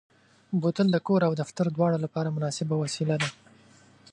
بوتل 0.61 0.87
د 0.91 0.97
کور 1.07 1.21
او 1.27 1.33
دفتر 1.41 1.65
دواړو 1.75 1.97
لپاره 2.05 2.33
مناسبه 2.35 2.75
وسیله 2.83 3.15
ده. 3.21 3.29